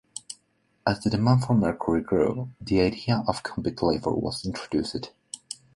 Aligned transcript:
As 0.83 0.99
the 1.01 1.11
demand 1.11 1.43
for 1.45 1.53
mercury 1.53 2.01
grew, 2.01 2.49
the 2.59 2.81
idea 2.81 3.23
of 3.27 3.43
convict 3.43 3.83
labor 3.83 4.09
was 4.09 4.43
introduced. 4.43 5.11